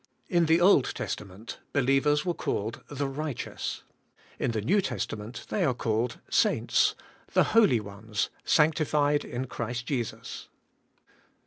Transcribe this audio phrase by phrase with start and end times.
[0.29, 3.83] In the Old Testament, believers were called the right eous;
[4.39, 6.95] in the New Testament they are called saints,
[7.33, 10.47] the holy ones, sanctified in Christ Jesus.